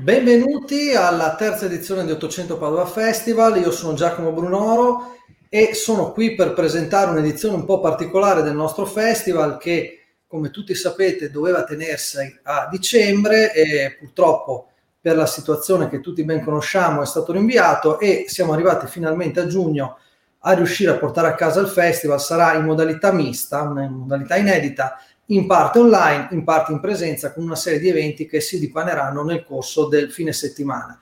[0.00, 5.16] Benvenuti alla terza edizione di 800 Padova Festival, io sono Giacomo Brunoro
[5.48, 10.72] e sono qui per presentare un'edizione un po' particolare del nostro festival che come tutti
[10.76, 14.68] sapete doveva tenersi a dicembre e purtroppo
[15.00, 19.46] per la situazione che tutti ben conosciamo è stato rinviato e siamo arrivati finalmente a
[19.48, 19.98] giugno
[20.42, 24.96] a riuscire a portare a casa il festival, sarà in modalità mista, in modalità inedita
[25.30, 29.22] in parte online, in parte in presenza, con una serie di eventi che si dipaneranno
[29.22, 30.98] nel corso del fine settimana.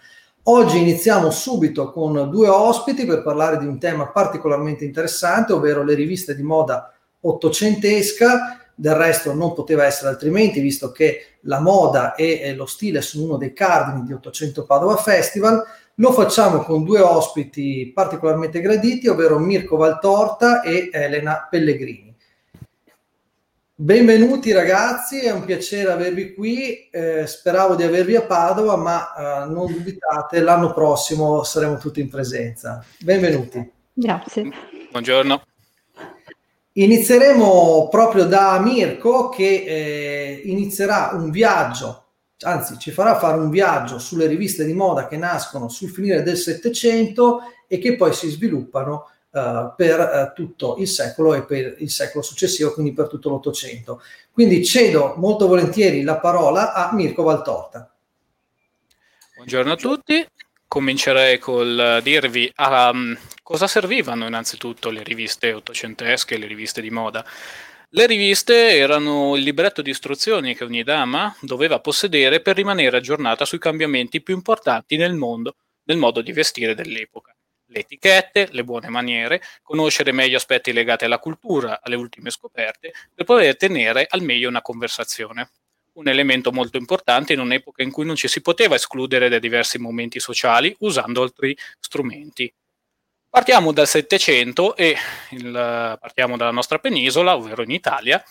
[0.48, 5.94] Oggi iniziamo subito con due ospiti per parlare di un tema particolarmente interessante, ovvero le
[5.94, 8.60] riviste di moda ottocentesca.
[8.74, 13.36] Del resto non poteva essere altrimenti, visto che la moda e lo stile sono uno
[13.38, 15.64] dei cardini di 800 Padova Festival.
[15.94, 22.05] Lo facciamo con due ospiti particolarmente graditi, ovvero Mirko Valtorta e Elena Pellegrini.
[23.78, 26.88] Benvenuti ragazzi, è un piacere avervi qui.
[26.88, 32.08] Eh, speravo di avervi a Padova, ma eh, non dubitate, l'anno prossimo saremo tutti in
[32.08, 32.82] presenza.
[32.98, 33.70] Benvenuti.
[33.92, 34.50] Grazie.
[34.90, 35.42] Buongiorno.
[36.72, 42.04] Inizieremo proprio da Mirko che eh, inizierà un viaggio,
[42.44, 46.38] anzi ci farà fare un viaggio sulle riviste di moda che nascono sul finire del
[46.38, 51.90] Settecento e che poi si sviluppano uh, per uh, tutto il secolo e per il
[51.90, 54.02] secolo successivo, quindi per tutto l'Ottocento.
[54.32, 57.90] Quindi cedo molto volentieri la parola a Mirko Valtorta.
[59.36, 60.26] Buongiorno a tutti,
[60.66, 67.24] comincerei col dirvi um, cosa servivano innanzitutto le riviste ottocentesche, le riviste di moda.
[67.90, 73.44] Le riviste erano il libretto di istruzioni che ogni dama doveva possedere per rimanere aggiornata
[73.44, 77.35] sui cambiamenti più importanti nel mondo, nel modo di vestire dell'epoca
[77.66, 83.24] le etichette, le buone maniere, conoscere meglio aspetti legati alla cultura, alle ultime scoperte, per
[83.24, 85.50] poter tenere al meglio una conversazione.
[85.94, 89.78] Un elemento molto importante in un'epoca in cui non ci si poteva escludere dai diversi
[89.78, 92.52] momenti sociali usando altri strumenti.
[93.30, 94.96] Partiamo dal Settecento e
[95.30, 95.52] il,
[96.00, 98.22] partiamo dalla nostra penisola, ovvero in Italia,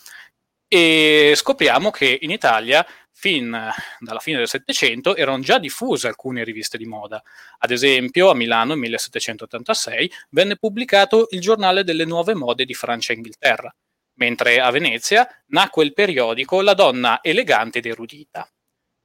[0.68, 2.86] e scopriamo che in Italia
[3.18, 7.24] fin dalla fine del Settecento erano già diffuse alcune riviste di moda.
[7.60, 13.14] Ad esempio, a Milano nel 1786 venne pubblicato il giornale delle nuove mode di Francia
[13.14, 13.74] e Inghilterra,
[14.16, 18.48] mentre a Venezia nacque il periodico La donna elegante ed erudita.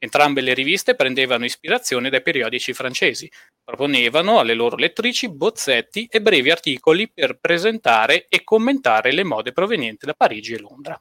[0.03, 3.31] Entrambe le riviste prendevano ispirazione dai periodici francesi,
[3.63, 10.07] proponevano alle loro lettrici bozzetti e brevi articoli per presentare e commentare le mode provenienti
[10.07, 11.01] da Parigi e Londra.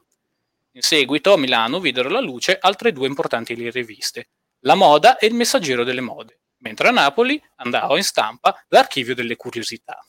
[0.80, 4.30] In seguito a Milano videro la luce altre due importanti riviste,
[4.60, 9.36] La Moda e Il Messaggero delle Mode, mentre a Napoli andava in stampa L'Archivio delle
[9.36, 10.00] Curiosità.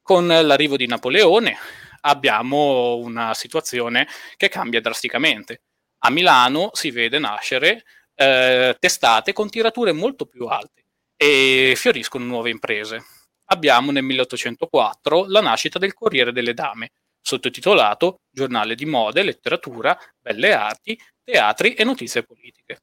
[0.00, 1.56] Con l'arrivo di Napoleone
[2.02, 4.06] abbiamo una situazione
[4.36, 5.62] che cambia drasticamente.
[6.04, 7.82] A Milano si vede nascere
[8.14, 10.84] eh, testate con tirature molto più alte
[11.16, 13.04] e fioriscono nuove imprese.
[13.46, 16.92] Abbiamo nel 1804 la nascita del Corriere delle Dame,
[17.26, 22.82] sottotitolato Giornale di mode, letteratura, belle arti, teatri e notizie politiche.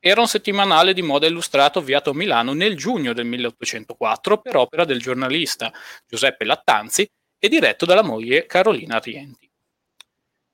[0.00, 4.84] Era un settimanale di moda illustrato avviato a Milano nel giugno del 1804 per opera
[4.84, 5.72] del giornalista
[6.04, 7.08] Giuseppe Lattanzi
[7.38, 9.48] e diretto dalla moglie Carolina Rienti.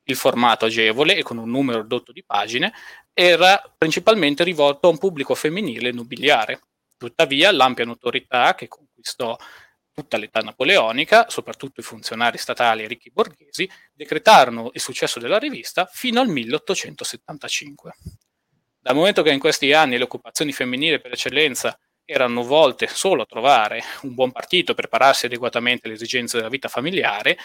[0.04, 2.72] Il formato agevole e con un numero ridotto di pagine
[3.14, 6.60] era principalmente rivolto a un pubblico femminile nobiliare.
[6.98, 9.36] Tuttavia, l'ampia notorietà che conquistò
[9.92, 15.86] tutta l'età napoleonica, soprattutto i funzionari statali e ricchi borghesi, decretarono il successo della rivista
[15.86, 17.94] fino al 1875.
[18.80, 23.26] Dal momento che in questi anni le occupazioni femminili per eccellenza erano volte solo a
[23.26, 27.38] trovare un buon partito prepararsi adeguatamente alle esigenze della vita familiare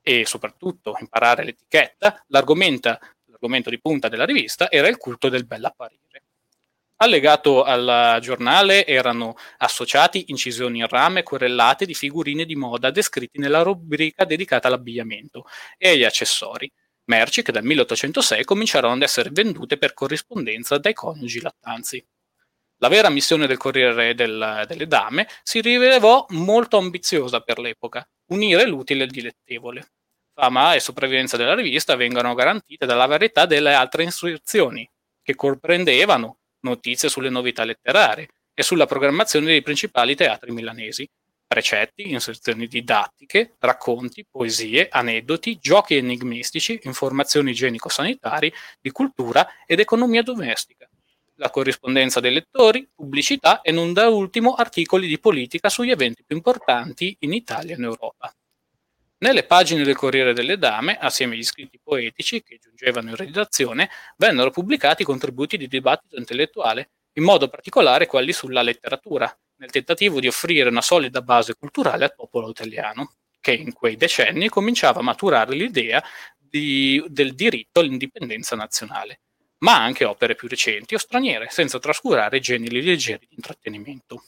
[0.00, 6.07] e soprattutto imparare l'etichetta, l'argomento, l'argomento di punta della rivista era il culto del bell'apparire.
[7.00, 13.62] Allegato al giornale erano associati incisioni in rame querellate di figurine di moda descritti nella
[13.62, 15.44] rubrica dedicata all'abbigliamento
[15.76, 16.68] e agli accessori,
[17.04, 22.04] merci che dal 1806 cominciarono ad essere vendute per corrispondenza dai coniugi lattanzi.
[22.78, 28.66] La vera missione del Corriere del, delle Dame si rivelò molto ambiziosa per l'epoca, unire
[28.66, 29.92] l'utile e il dilettevole.
[30.34, 34.88] Fama e sopravvivenza della rivista vengono garantite dalla varietà delle altre istruzioni,
[35.22, 41.08] che comprendevano notizie sulle novità letterarie e sulla programmazione dei principali teatri milanesi,
[41.46, 50.88] precetti, inserzioni didattiche, racconti, poesie, aneddoti, giochi enigmistici, informazioni igienico-sanitari, di cultura ed economia domestica,
[51.36, 56.36] la corrispondenza dei lettori, pubblicità e non da ultimo articoli di politica sugli eventi più
[56.36, 58.32] importanti in Italia e in Europa.
[59.20, 64.50] Nelle pagine del Corriere delle Dame, assieme agli scritti poetici che giungevano in redazione, vennero
[64.50, 70.68] pubblicati contributi di dibattito intellettuale in modo particolare quelli sulla letteratura, nel tentativo di offrire
[70.68, 76.00] una solida base culturale al popolo italiano, che in quei decenni cominciava a maturare l'idea
[76.38, 79.22] di, del diritto all'indipendenza nazionale,
[79.58, 84.22] ma anche opere più recenti o straniere, senza trascurare generi leggeri di intrattenimento.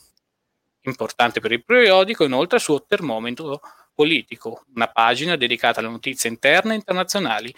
[0.82, 3.60] Importante per il periodico inoltre il suo termometro
[4.00, 7.55] politico, una pagina dedicata alle notizie interne e internazionali,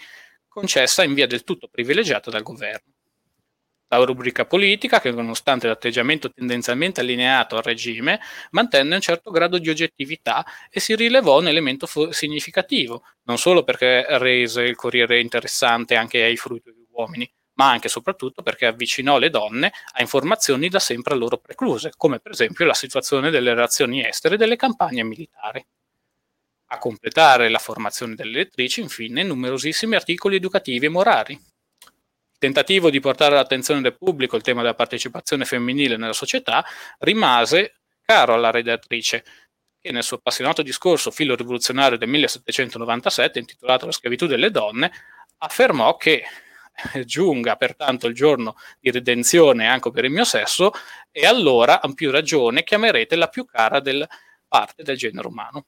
[0.49, 2.91] concessa in via del tutto privilegiata dal governo.
[3.87, 8.19] La rubrica politica, che nonostante l'atteggiamento tendenzialmente allineato al regime,
[8.51, 13.63] mantenne un certo grado di oggettività e si rilevò un elemento fo- significativo, non solo
[13.63, 19.17] perché rese il Corriere interessante anche ai frutti uomini, ma anche e soprattutto perché avvicinò
[19.17, 23.53] le donne a informazioni da sempre a loro precluse, come per esempio la situazione delle
[23.53, 25.65] relazioni estere e delle campagne militari.
[26.73, 31.33] A completare la formazione delle lettrici, infine, numerosissimi articoli educativi e morali.
[31.33, 36.65] Il tentativo di portare all'attenzione del pubblico il tema della partecipazione femminile nella società
[36.97, 39.23] rimase caro alla redattrice,
[39.79, 44.91] che nel suo appassionato discorso filo rivoluzionario del 1797, intitolato La schiavitù delle donne,
[45.37, 46.23] affermò che
[47.05, 50.71] giunga pertanto il giorno di redenzione anche per il mio sesso,
[51.11, 54.07] e allora, a più ragione, chiamerete la più cara del
[54.47, 55.65] parte del genere umano.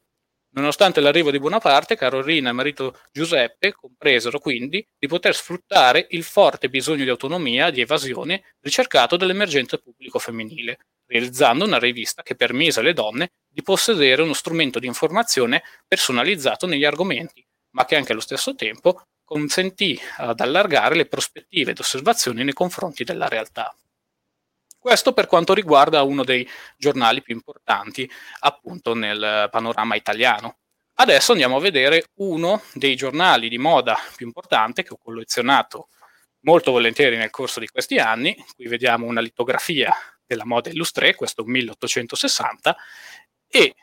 [0.55, 6.69] Nonostante l'arrivo di Bonaparte, Carolina e marito Giuseppe compresero quindi di poter sfruttare il forte
[6.69, 12.93] bisogno di autonomia di evasione ricercato dall'emergenza pubblico femminile, realizzando una rivista che permise alle
[12.93, 18.55] donne di possedere uno strumento di informazione personalizzato negli argomenti, ma che anche allo stesso
[18.55, 23.75] tempo consentì ad allargare le prospettive ed osservazioni nei confronti della realtà.
[24.85, 26.47] Questo per quanto riguarda uno dei
[26.77, 28.07] giornali più importanti
[28.41, 30.59] appunto nel panorama italiano.
[30.99, 35.87] Adesso andiamo a vedere uno dei giornali di moda più importanti che ho collezionato
[36.41, 38.35] molto volentieri nel corso di questi anni.
[38.55, 39.91] Qui vediamo una litografia
[40.23, 42.77] della moda illustrée, questo 1860,
[43.47, 43.73] e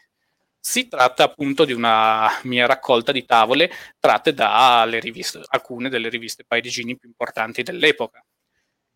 [0.56, 6.44] si tratta appunto di una mia raccolta di tavole tratte da riviste, alcune delle riviste
[6.46, 8.24] parigini più importanti dell'epoca.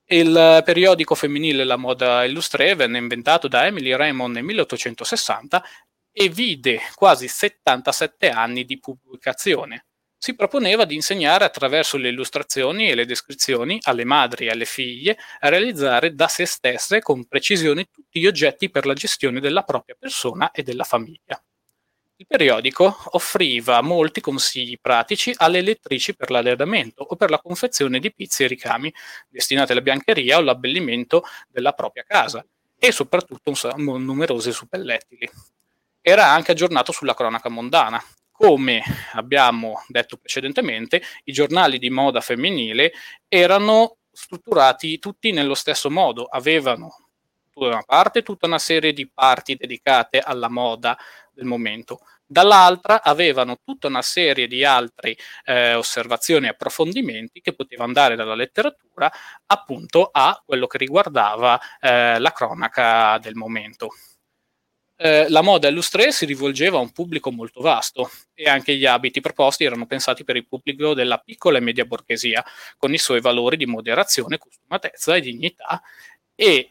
[0.08, 5.64] Il periodico femminile La Moda Illustrée venne inventato da Emily Raymond nel 1860
[6.12, 9.86] e vide quasi 77 anni di pubblicazione.
[10.16, 15.18] Si proponeva di insegnare attraverso le illustrazioni e le descrizioni alle madri e alle figlie
[15.40, 19.96] a realizzare da se stesse con precisione tutti gli oggetti per la gestione della propria
[19.98, 21.42] persona e della famiglia.
[22.18, 28.10] Il periodico offriva molti consigli pratici alle lettrici per l'arredamento o per la confezione di
[28.10, 28.90] pizzi e ricami
[29.28, 32.42] destinati alla biancheria o all'abbellimento della propria casa
[32.78, 35.28] e soprattutto numerosi suppellettili.
[36.00, 38.02] Era anche aggiornato sulla cronaca mondana.
[38.30, 42.92] Come abbiamo detto precedentemente, i giornali di moda femminile
[43.28, 47.05] erano strutturati tutti nello stesso modo, avevano
[47.64, 50.96] da una parte tutta una serie di parti dedicate alla moda
[51.32, 52.00] del momento.
[52.28, 58.34] Dall'altra avevano tutta una serie di altre eh, osservazioni e approfondimenti che potevano andare dalla
[58.34, 59.10] letteratura
[59.46, 63.90] appunto a quello che riguardava eh, la cronaca del momento.
[64.98, 69.20] Eh, la moda illustrée si rivolgeva a un pubblico molto vasto e anche gli abiti
[69.20, 72.42] proposti erano pensati per il pubblico della piccola e media borghesia,
[72.78, 75.82] con i suoi valori di moderazione, costumatezza e dignità
[76.34, 76.68] e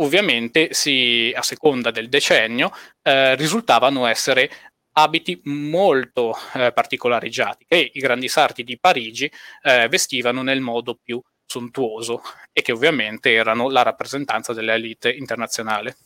[0.00, 2.70] ovviamente si, a seconda del decennio
[3.02, 4.50] eh, risultavano essere
[4.92, 9.30] abiti molto eh, particolareggiati che i grandi sarti di Parigi
[9.62, 15.96] eh, vestivano nel modo più sontuoso e che ovviamente erano la rappresentanza dell'elite internazionale.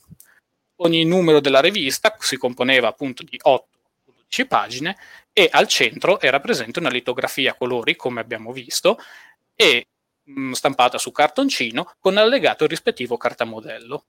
[0.76, 3.66] Ogni numero della rivista si componeva appunto di 8
[4.32, 4.96] 12 pagine
[5.32, 8.99] e al centro era presente una litografia a colori, come abbiamo visto,
[9.54, 9.87] e
[10.25, 14.05] mh, stampata su cartoncino con allegato il rispettivo cartamodello.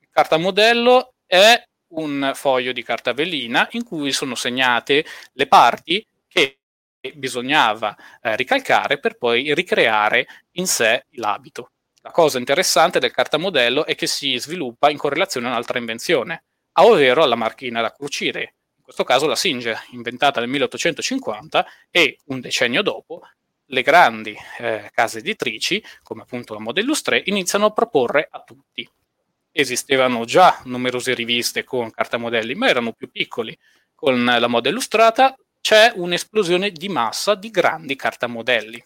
[0.00, 1.62] Il cartamodello è
[1.94, 6.58] un foglio di carta velina in cui sono segnate le parti che
[7.14, 11.72] bisognava eh, ricalcare per poi ricreare in sé l'abito.
[12.02, 16.44] La cosa interessante del cartamodello è che si sviluppa in correlazione a un'altra invenzione,
[16.80, 22.40] ovvero la macchina da cucire, in questo caso la Singer, inventata nel 1850 e un
[22.40, 23.22] decennio dopo
[23.72, 28.88] le grandi eh, case editrici, come appunto la Moda Illustrée, iniziano a proporre a tutti
[29.52, 33.56] esistevano già numerose riviste con cartamodelli, ma erano più piccoli.
[33.94, 38.84] Con la moda illustrata c'è un'esplosione di massa di grandi cartamodelli.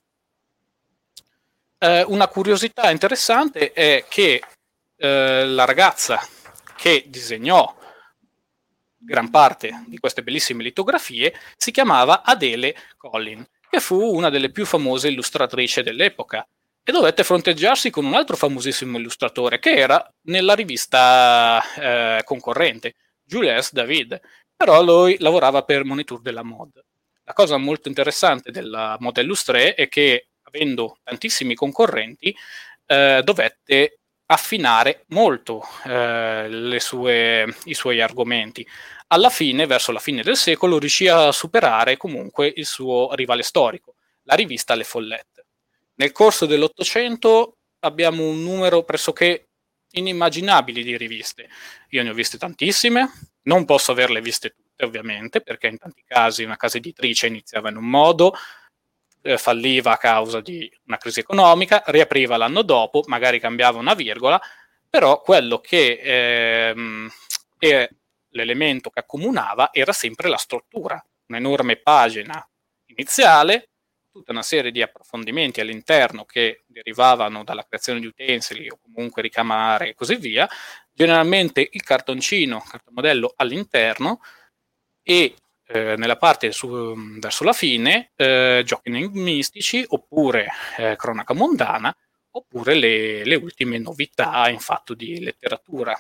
[1.79, 4.43] Eh, una curiosità interessante è che
[4.97, 6.21] eh, la ragazza
[6.77, 7.75] che disegnò
[8.99, 13.47] gran parte di queste bellissime litografie si chiamava Adele Collin,
[13.77, 16.47] che fu una delle più famose illustratrici dell'epoca
[16.83, 23.73] e dovette fronteggiarsi con un altro famosissimo illustratore che era nella rivista eh, concorrente, Jules
[23.73, 24.19] David,
[24.57, 26.83] però lui lavorava per Monitor della Mod.
[27.25, 32.35] La cosa molto interessante della Mod Illustré è che, avendo tantissimi concorrenti,
[32.87, 38.67] eh, dovette affinare molto eh, sue, i suoi argomenti.
[39.09, 43.95] Alla fine, verso la fine del secolo, riuscì a superare comunque il suo rivale storico,
[44.23, 45.37] la rivista Le Follette
[45.97, 49.49] nel corso dell'Ottocento abbiamo un numero pressoché
[49.93, 51.49] inimmaginabile di riviste.
[51.91, 53.11] Io ne ho viste tantissime,
[53.45, 57.77] non posso averle viste tutte ovviamente, perché in tanti casi una casa editrice iniziava in
[57.77, 58.35] un modo,
[59.27, 64.41] eh, falliva a causa di una crisi economica, riapriva l'anno dopo, magari cambiava una virgola,
[64.89, 67.11] però quello che ehm,
[67.59, 67.89] è
[68.31, 72.47] l'elemento che accomunava era sempre la struttura, un'enorme pagina
[72.87, 73.71] iniziale
[74.17, 79.91] tutta una serie di approfondimenti all'interno che derivavano dalla creazione di utensili o comunque ricamare
[79.91, 80.49] e così via,
[80.93, 84.21] generalmente il cartoncino, cartomodello all'interno
[85.03, 85.35] e
[85.69, 91.95] eh, nella parte su, verso la fine eh, giochi enigmistici oppure eh, cronaca mondana
[92.31, 95.99] oppure le, le ultime novità in fatto di letteratura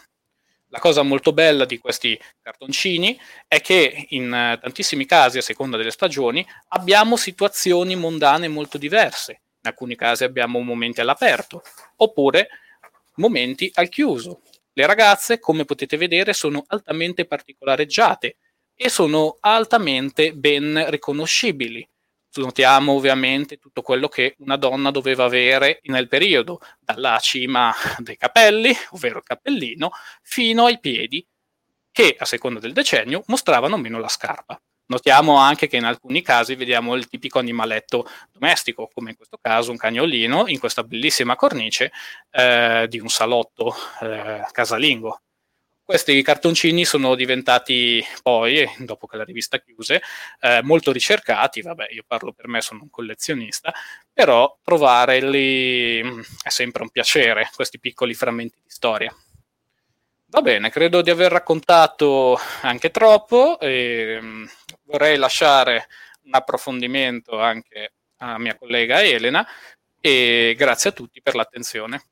[0.70, 5.90] la cosa molto bella di questi cartoncini è che in tantissimi casi, a seconda delle
[5.90, 9.40] stagioni, abbiamo situazioni mondane molto diverse.
[9.62, 11.62] In alcuni casi abbiamo momenti all'aperto,
[11.96, 12.49] oppure
[13.14, 14.42] momenti al chiuso.
[14.73, 18.37] Le ragazze, come potete vedere, sono altamente particolareggiate
[18.76, 21.88] e sono altamente ben riconoscibili
[22.40, 28.75] notiamo ovviamente tutto quello che una donna doveva avere nel periodo, dalla cima dei capelli,
[28.90, 29.90] ovvero il cappellino,
[30.23, 31.26] fino ai piedi,
[31.90, 34.61] che a seconda del decennio mostravano meno la scarpa.
[34.88, 39.73] Notiamo anche che in alcuni casi vediamo il tipico animaletto domestico, come in questo caso
[39.73, 41.90] un cagnolino, in questa bellissima cornice
[42.30, 45.23] eh, di un salotto eh, casalingo.
[45.86, 50.02] Questi cartoncini sono diventati poi, dopo che la rivista chiuse,
[50.40, 53.72] eh, molto ricercati, vabbè io parlo per me, sono un collezionista,
[54.12, 59.14] però trovarli mm, è sempre un piacere, questi piccoli frammenti di storia.
[60.28, 64.44] Va bene, credo di aver raccontato anche troppo e mm,
[64.86, 65.86] vorrei lasciare
[66.24, 69.46] un approfondimento anche a mia collega Elena
[70.00, 72.02] e grazie a tutti per l'attenzione.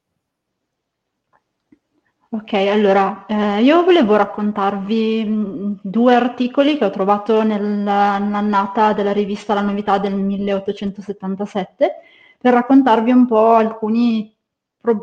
[2.34, 9.60] Ok, allora, eh, io volevo raccontarvi due articoli che ho trovato nell'annata della rivista La
[9.60, 11.92] Novità del 1877
[12.36, 14.36] per raccontarvi un po' alcuni
[14.80, 15.00] pro-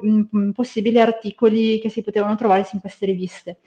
[0.53, 3.59] possibili articoli che si potevano trovare in queste riviste.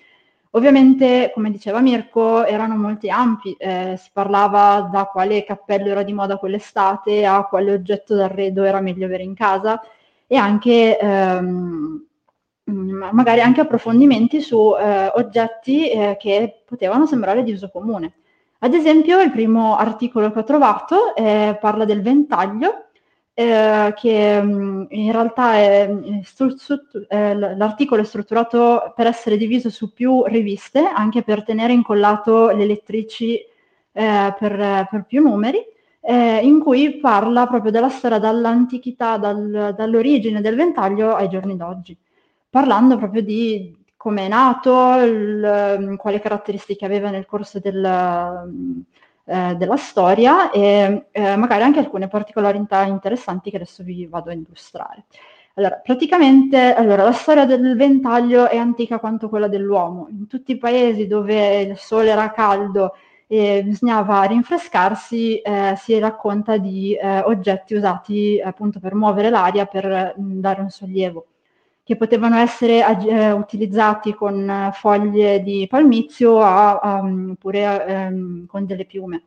[0.50, 6.12] Ovviamente, come diceva Mirko, erano molti ampi, eh, si parlava da quale cappello era di
[6.12, 9.80] moda quell'estate a quale oggetto d'arredo era meglio avere in casa
[10.26, 10.98] e anche...
[10.98, 12.08] Ehm,
[12.70, 18.14] Mm, magari anche approfondimenti su eh, oggetti eh, che potevano sembrare di uso comune.
[18.60, 22.86] Ad esempio, il primo articolo che ho trovato eh, parla del ventaglio,
[23.34, 29.68] eh, che mm, in realtà è, stru- stru- eh, l'articolo è strutturato per essere diviso
[29.68, 35.62] su più riviste, anche per tenere incollato le lettrici eh, per, per, più numeri,
[36.06, 41.96] in cui parla proprio della storia dall'antichità, dal, dall'origine del ventaglio ai giorni d'oggi
[42.54, 48.80] parlando proprio di come è nato, il, mm, quali caratteristiche aveva nel corso del, mm,
[49.24, 54.34] eh, della storia e eh, magari anche alcune particolarità interessanti che adesso vi vado a
[54.34, 55.06] illustrare.
[55.54, 60.06] Allora, praticamente allora, la storia del ventaglio è antica quanto quella dell'uomo.
[60.10, 62.94] In tutti i paesi dove il sole era caldo
[63.26, 70.14] e bisognava rinfrescarsi, eh, si racconta di eh, oggetti usati appunto per muovere l'aria, per
[70.16, 71.26] mh, mm, dare un sollievo
[71.84, 79.24] che potevano essere eh, utilizzati con foglie di palmizio oppure ehm, con delle piume.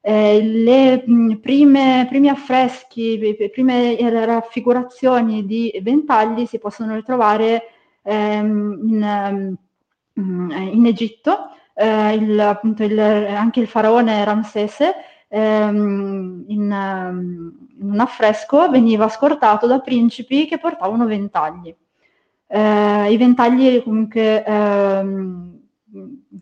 [0.00, 7.64] Eh, le mh, prime, primi affreschi, le prime eh, raffigurazioni di ventagli si possono ritrovare
[8.02, 9.56] ehm, in,
[10.14, 14.94] um, in, Egitto, eh, il, appunto il, anche il faraone Ramsese
[15.28, 16.60] ehm, in,
[17.80, 21.74] in un affresco veniva scortato da principi che portavano ventagli.
[22.50, 25.60] Eh, I ventagli comunque ehm,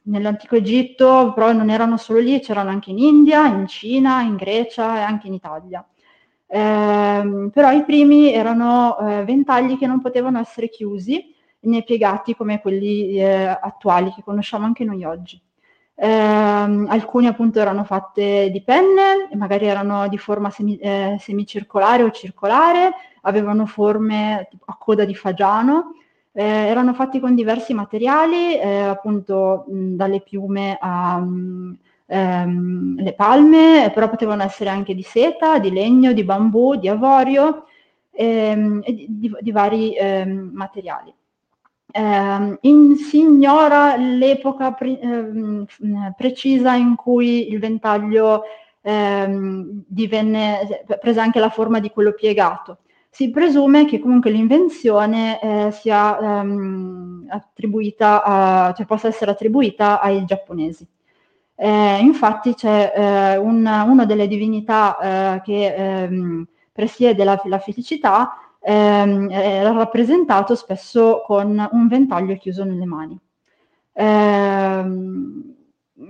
[0.04, 4.98] nell'antico Egitto però non erano solo lì, c'erano anche in India, in Cina, in Grecia
[4.98, 5.84] e anche in Italia.
[6.46, 12.60] Eh, però i primi erano eh, ventagli che non potevano essere chiusi né piegati come
[12.60, 15.40] quelli eh, attuali che conosciamo anche noi oggi.
[15.96, 22.10] Eh, alcune appunto erano fatte di penne, magari erano di forma semi, eh, semicircolare o
[22.10, 25.94] circolare, avevano forme a coda di fagiano,
[26.32, 31.18] eh, erano fatti con diversi materiali, eh, appunto mh, dalle piume a...
[31.18, 37.64] Mh, ehm, palme, però potevano essere anche di seta, di legno, di bambù, di avorio
[38.12, 41.12] ehm, e di, di, di vari ehm, materiali.
[41.96, 45.66] Eh, in, si ignora l'epoca pre, ehm,
[46.14, 48.42] precisa in cui il ventaglio
[48.82, 52.78] ehm, divenne, prese anche la forma di quello piegato.
[53.08, 60.26] Si presume che comunque l'invenzione eh, sia ehm, attribuita a, cioè possa essere attribuita ai
[60.26, 60.86] giapponesi.
[61.54, 68.36] Eh, infatti c'è eh, un, una delle divinità eh, che ehm, presiede la, la felicità,
[68.66, 73.18] ehm, era rappresentato spesso con un ventaglio chiuso nelle mani.
[73.92, 75.54] Ehm,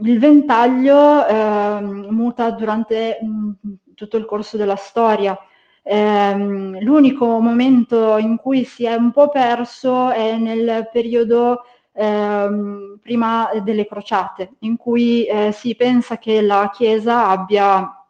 [0.02, 5.38] il ventaglio ehm, muta durante mh, mm, tutto il corso della storia.
[5.82, 13.50] Ehm, l'unico momento in cui si è un po' perso è nel periodo ehm, prima
[13.62, 18.04] delle crociate, in cui eh, si pensa che la Chiesa abbia,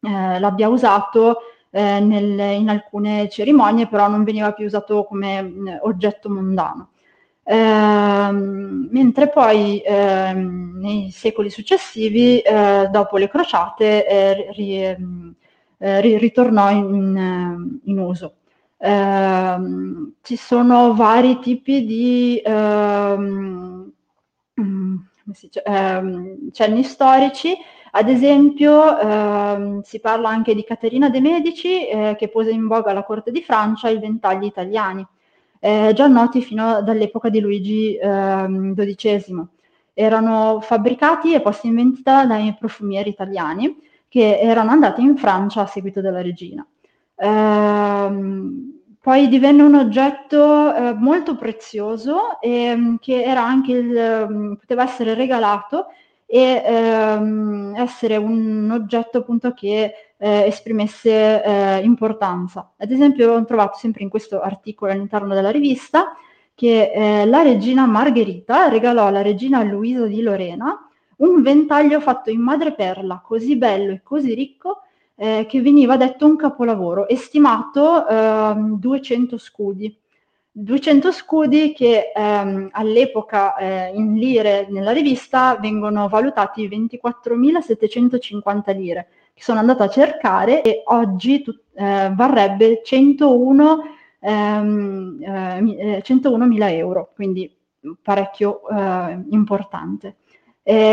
[0.00, 1.38] eh, l'abbia usato
[1.72, 6.90] eh, nel, in alcune cerimonie, però non veniva più usato come mh, mm, oggetto mondano.
[7.44, 15.34] Ehm, mentre poi ehm, nei secoli successivi, eh, dopo le crociate, eh, ri, ehm,
[15.78, 18.34] eh, ri, ritornò in, in, in uso.
[18.78, 23.92] Ehm, ci sono vari tipi di ehm,
[24.60, 24.96] mm,
[25.64, 27.56] ehm, cenni storici,
[27.94, 32.90] ad esempio ehm, si parla anche di Caterina de' Medici eh, che pose in voga
[32.90, 35.06] alla corte di Francia i ventagli italiani,
[35.60, 39.24] eh, già noti fino dall'epoca di Luigi XII.
[39.28, 39.48] Ehm,
[39.94, 43.76] Erano fabbricati e posti in vendita dai profumieri italiani
[44.08, 46.66] che erano andati in Francia a seguito della regina.
[47.16, 54.84] Ehm, poi divenne un oggetto eh, molto prezioso e mm, che anche il, mm, poteva
[54.84, 55.88] essere regalato
[56.34, 62.72] e ehm, essere un oggetto appunto che eh, esprimesse eh, importanza.
[62.78, 66.16] Ad esempio ho trovato sempre in questo articolo all'interno della rivista
[66.54, 72.40] che eh, la regina Margherita regalò alla regina Luisa di Lorena un ventaglio fatto in
[72.40, 74.84] madreperla così bello e così ricco
[75.16, 80.01] eh, che veniva detto un capolavoro, estimato eh, 200 scudi.
[80.54, 89.42] 200 scudi che ehm, all'epoca eh, in lire nella rivista vengono valutati 24.750 lire, che
[89.42, 93.78] sono andata a cercare e oggi tu, eh, varrebbe 101,
[94.20, 97.50] ehm, eh, 101.000 eh, euro, quindi
[98.02, 100.16] parecchio eh, importante.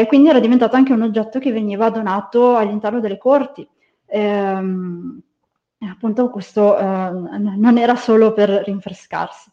[0.08, 3.68] quindi era diventato anche un oggetto che veniva donato all'interno delle corti
[4.10, 5.22] ehm,
[5.88, 9.50] appunto questo eh, non era solo per rinfrescarsi.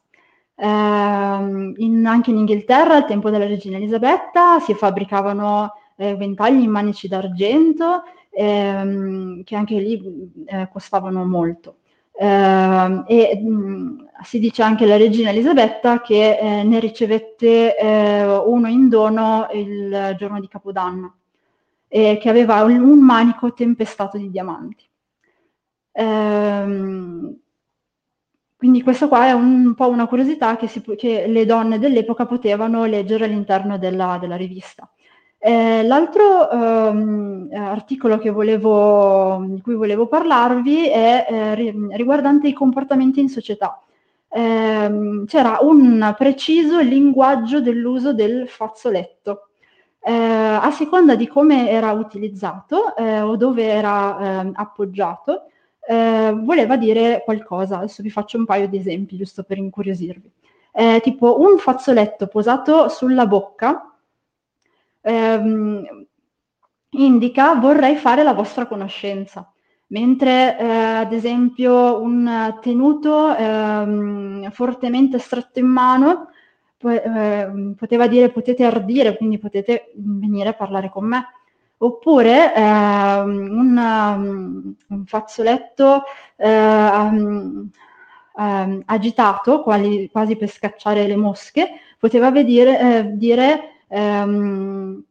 [0.54, 6.70] Eh, in, anche in Inghilterra, al tempo della regina Elisabetta, si fabbricavano eh, ventagli in
[6.70, 11.76] manici d'argento, ehm, che anche lì eh, costavano molto.
[12.18, 18.36] Uh, e mh, mm, si dice anche la regina Elisabetta che eh, ne ricevette eh,
[18.38, 21.16] uno in dono il giorno di Capodanno
[21.88, 24.85] eh, che aveva un, un, manico tempestato di diamanti.
[25.96, 27.34] Ehm,
[28.56, 32.26] quindi questa qua è un, un po' una curiosità che, si, che, le donne dell'epoca
[32.26, 34.90] potevano leggere all'interno della, della rivista.
[35.38, 41.54] Eh, l'altro ehm, articolo volevo, di cui volevo parlarvi è eh,
[41.92, 43.80] riguardante i comportamenti in società.
[44.28, 49.48] Eh, c'era un preciso linguaggio dell'uso del fazzoletto
[50.06, 55.46] eh, a seconda di come era utilizzato eh, o dove era eh, appoggiato,
[55.86, 57.78] eh, voleva dire qualcosa.
[57.78, 60.30] Adesso vi faccio un paio di esempi, giusto per incuriosirvi.
[60.72, 63.94] Eh, tipo un fazzoletto posato sulla bocca
[65.00, 66.06] ehm,
[66.90, 69.50] indica vorrei fare la vostra conoscenza
[69.88, 76.28] mentre eh, ad esempio un tenuto eh, fortemente stretto in mano
[76.78, 81.24] eh, poteva dire potete ardire, quindi potete venire a parlare con me.
[81.78, 82.60] Oppure eh,
[83.20, 86.04] un, um, un, fazzoletto
[86.36, 87.68] eh, um,
[88.36, 95.04] um, agitato, quali, quasi per scacciare le mosche, poteva vedere, eh, dire ehm,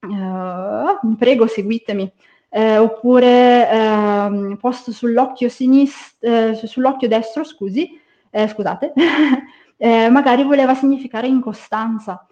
[0.00, 2.10] uh, prego seguitemi.
[2.50, 8.00] Eh, oppure ehm, posto sull'occhio sinistro, eh, sull'occhio destro, scusi,
[8.30, 8.92] scusate,
[9.76, 12.26] eh, magari voleva significare incostanza.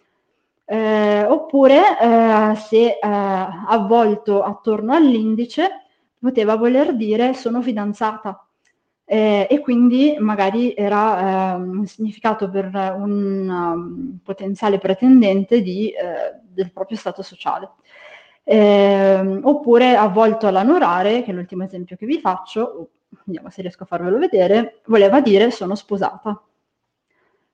[0.68, 5.84] Eh, oppure eh, se eh, avvolto attorno all'indice
[6.18, 8.46] poteva voler dire sono fidanzata
[9.08, 16.40] eh, e quindi magari era eh, un significato per un um, potenziale pretendente di, eh,
[16.42, 17.70] del proprio stato sociale.
[18.42, 22.90] Eh, oppure avvolto all'anorare, che è l'ultimo esempio che vi faccio,
[23.24, 26.40] vediamo se riesco a farvelo vedere, voleva dire sono sposata.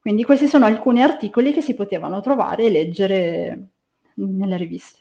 [0.02, 3.68] Quindi questi sono alcuni articoli che si potevano trovare e leggere
[4.14, 4.98] nelle riviste.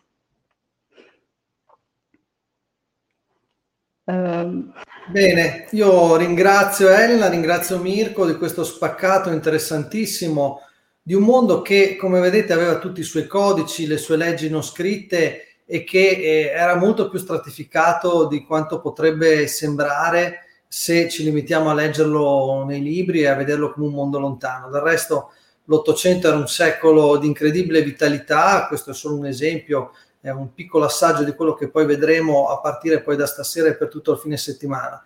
[4.04, 4.72] Um,
[5.08, 10.62] Bene, io ringrazio Elena, ringrazio Mirko di questo spaccato interessantissimo
[11.02, 14.62] di un mondo che, come vedete, aveva tutti i suoi codici, le sue leggi non
[14.62, 21.70] scritte e che eh, era molto più stratificato di quanto potrebbe sembrare se ci limitiamo
[21.70, 24.70] a leggerlo nei libri e a vederlo come un mondo lontano.
[24.70, 25.34] Del resto
[25.66, 30.86] l'Ottocento era un secolo di incredibile vitalità, questo è solo un esempio, è un piccolo
[30.86, 34.20] assaggio di quello che poi vedremo a partire poi da stasera e per tutto il
[34.20, 35.04] fine settimana.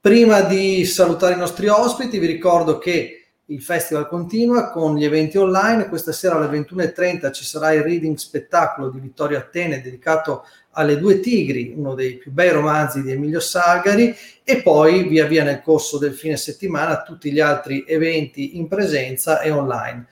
[0.00, 5.36] Prima di salutare i nostri ospiti vi ricordo che il festival continua con gli eventi
[5.36, 5.88] online.
[5.88, 10.44] Questa sera alle 21.30 ci sarà il reading spettacolo di Vittorio Attene dedicato
[10.78, 14.14] alle due tigri, uno dei più bei romanzi di Emilio Salgari,
[14.44, 19.40] e poi via via nel corso del fine settimana tutti gli altri eventi in presenza
[19.40, 20.06] e online.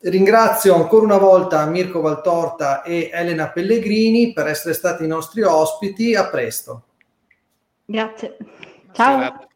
[0.00, 6.14] Ringrazio ancora una volta Mirko Valtorta e Elena Pellegrini per essere stati i nostri ospiti.
[6.14, 6.84] A presto.
[7.84, 8.36] Grazie.
[8.92, 9.47] Ciao.